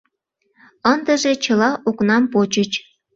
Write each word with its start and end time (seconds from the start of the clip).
Ындыже 0.93 1.31
чыла 1.43 1.69
окнам 1.89 2.23
почыч. 2.33 2.71